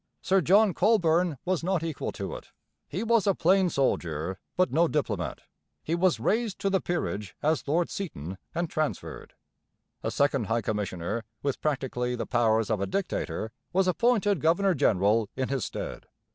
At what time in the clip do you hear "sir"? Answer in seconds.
0.23-0.41